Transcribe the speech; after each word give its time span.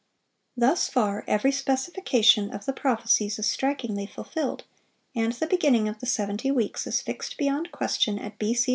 (546) 0.55 0.55
Thus 0.87 0.91
far 0.91 1.23
every 1.27 1.51
specification 1.51 2.49
of 2.49 2.65
the 2.65 2.73
prophecies 2.73 3.37
is 3.37 3.45
strikingly 3.45 4.07
fulfilled, 4.07 4.63
and 5.15 5.33
the 5.33 5.45
beginning 5.45 5.87
of 5.87 5.99
the 5.99 6.07
seventy 6.07 6.49
weeks 6.49 6.87
is 6.87 7.01
fixed 7.03 7.37
beyond 7.37 7.71
question 7.71 8.17
at 8.17 8.39
B.C. 8.39 8.69